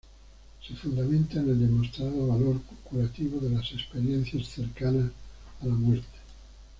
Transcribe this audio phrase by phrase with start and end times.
[0.67, 5.11] Se fundamenta en el demostrado valor curativo de las Experiencias cercanas
[5.61, 6.05] a la muerte.